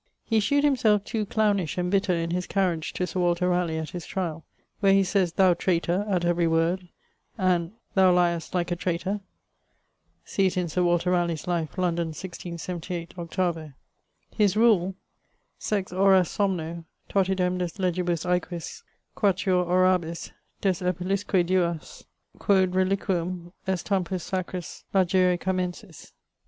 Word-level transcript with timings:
He 0.25 0.39
shewed 0.39 0.63
himselfe 0.63 1.03
too 1.03 1.27
clownish 1.27 1.77
and 1.77 1.91
bitter 1.91 2.15
in 2.15 2.31
his 2.31 2.47
carriage 2.47 2.91
to 2.93 3.05
Sir 3.05 3.19
Walter 3.19 3.47
Ralegh 3.47 3.79
at 3.79 3.89
his 3.91 4.03
triall, 4.07 4.41
where 4.79 4.93
he 4.93 5.03
sayes 5.03 5.33
'Thou 5.33 5.53
traytor,' 5.53 6.05
at 6.09 6.25
every 6.25 6.47
word, 6.47 6.89
and 7.37 7.73
'thou 7.93 8.11
lyest 8.11 8.55
like 8.55 8.71
a 8.71 8.75
traytor.' 8.75 9.19
See 10.25 10.47
it 10.47 10.57
in 10.57 10.69
Sir 10.69 10.81
Walter 10.81 11.11
Ralegh's 11.11 11.45
life, 11.47 11.77
Lond. 11.77 11.99
1678, 11.99 13.13
8vo. 13.15 13.75
His 14.35 14.57
rule: 14.57 14.95
Sex 15.59 15.91
horas 15.91 16.31
somno, 16.35 16.83
totidem 17.07 17.59
des 17.59 17.69
legibus 17.79 18.25
aequis, 18.25 18.81
Quatuor 19.15 19.67
orabis, 19.67 20.31
des 20.61 20.83
epulisque 20.83 21.45
duas, 21.45 22.05
Quod 22.39 22.71
reliquum 22.71 23.51
est 23.67 23.85
tempus 23.85 24.23
sacris 24.27 24.83
largire 24.95 25.37
Camenis. 25.39 26.11